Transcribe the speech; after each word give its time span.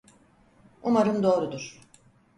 Umarım 0.83 1.23
doğrudur. 1.23 1.81